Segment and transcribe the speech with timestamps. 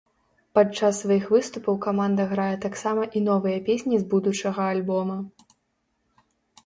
[0.59, 5.17] Падчас сваіх выступаў каманда грае таксама і новыя песні з будучага альбома.